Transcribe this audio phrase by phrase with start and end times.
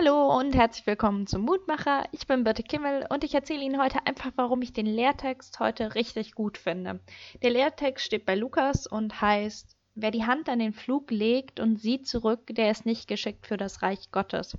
[0.00, 2.04] Hallo und herzlich willkommen zum Mutmacher.
[2.12, 5.96] Ich bin Birte Kimmel und ich erzähle Ihnen heute einfach, warum ich den Lehrtext heute
[5.96, 7.00] richtig gut finde.
[7.42, 11.80] Der Lehrtext steht bei Lukas und heißt, wer die Hand an den Flug legt und
[11.80, 14.56] sieht zurück, der ist nicht geschickt für das Reich Gottes.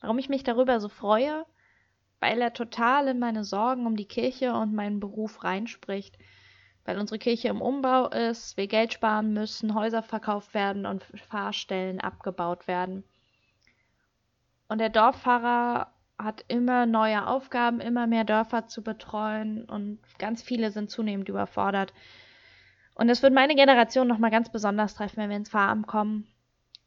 [0.00, 1.44] Warum ich mich darüber so freue?
[2.20, 6.18] Weil er total in meine Sorgen um die Kirche und meinen Beruf reinspricht.
[6.84, 12.00] Weil unsere Kirche im Umbau ist, wir Geld sparen müssen, Häuser verkauft werden und Fahrstellen
[12.00, 13.02] abgebaut werden.
[14.68, 20.70] Und der Dorffahrer hat immer neue Aufgaben, immer mehr Dörfer zu betreuen und ganz viele
[20.70, 21.92] sind zunehmend überfordert.
[22.94, 26.26] Und es wird meine Generation nochmal ganz besonders treffen, wenn wir ins Farm kommen.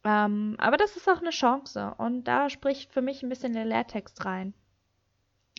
[0.02, 3.64] Ähm, aber das ist auch eine Chance und da spricht für mich ein bisschen der
[3.64, 4.54] Lehrtext rein.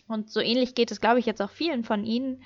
[0.08, 2.42] Und so ähnlich geht es, glaube ich, jetzt auch vielen von Ihnen,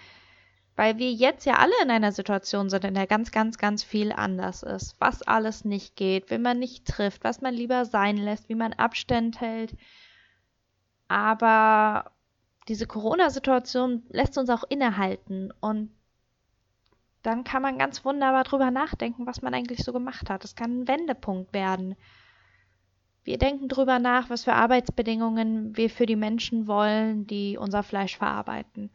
[0.77, 4.13] weil wir jetzt ja alle in einer Situation sind, in der ganz, ganz, ganz viel
[4.13, 4.95] anders ist.
[5.01, 8.75] Was alles nicht geht, wenn man nicht trifft, was man lieber sein lässt, wie man
[8.75, 9.75] Abstand hält.
[11.09, 12.13] Aber
[12.69, 15.91] diese Corona-Situation lässt uns auch innehalten und
[17.23, 20.45] dann kann man ganz wunderbar drüber nachdenken, was man eigentlich so gemacht hat.
[20.45, 21.97] Es kann ein Wendepunkt werden.
[23.25, 28.17] Wir denken drüber nach, was für Arbeitsbedingungen wir für die Menschen wollen, die unser Fleisch
[28.17, 28.91] verarbeiten.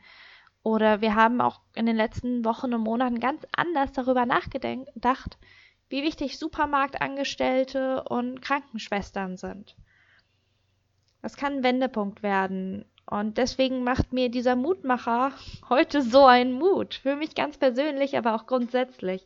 [0.63, 5.37] Oder wir haben auch in den letzten Wochen und Monaten ganz anders darüber nachgedacht,
[5.89, 9.75] wie wichtig Supermarktangestellte und Krankenschwestern sind.
[11.21, 12.85] Das kann ein Wendepunkt werden.
[13.05, 15.33] Und deswegen macht mir dieser Mutmacher
[15.69, 16.95] heute so einen Mut.
[16.95, 19.25] Für mich ganz persönlich, aber auch grundsätzlich.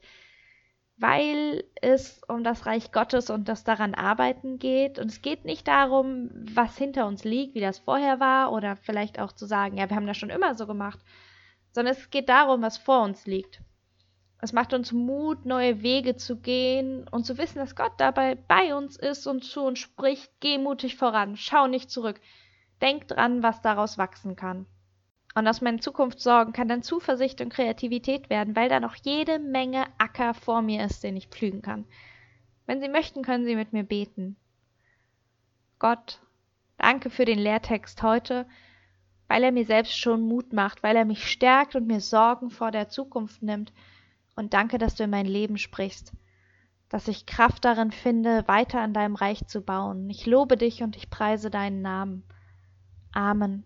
[0.97, 4.97] Weil es um das Reich Gottes und das daran Arbeiten geht.
[4.97, 9.19] Und es geht nicht darum, was hinter uns liegt, wie das vorher war, oder vielleicht
[9.19, 10.99] auch zu sagen, ja, wir haben das schon immer so gemacht,
[11.71, 13.61] sondern es geht darum, was vor uns liegt.
[14.41, 18.75] Es macht uns Mut, neue Wege zu gehen und zu wissen, dass Gott dabei bei
[18.75, 22.21] uns ist und zu uns spricht, geh mutig voran, schau nicht zurück,
[22.81, 24.67] denk dran, was daraus wachsen kann.
[25.36, 29.85] Und aus meinen Zukunftssorgen kann dann Zuversicht und Kreativität werden, weil da noch jede Menge
[29.97, 31.85] Acker vor mir ist, den ich pflügen kann.
[32.66, 34.38] Wenn Sie möchten, können Sie mit mir beten.
[35.78, 36.22] Gott,
[36.78, 38.47] danke für den Lehrtext heute
[39.28, 42.72] weil er mir selbst schon Mut macht, weil er mich stärkt und mir Sorgen vor
[42.72, 43.73] der Zukunft nimmt.
[44.35, 46.13] Und danke, dass du in mein Leben sprichst,
[46.90, 50.09] dass ich Kraft darin finde, weiter an deinem Reich zu bauen.
[50.09, 52.23] Ich lobe dich und ich preise deinen Namen.
[53.13, 53.63] Amen.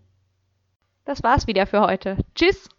[1.09, 2.17] Das war's wieder für heute.
[2.35, 2.69] Tschüss.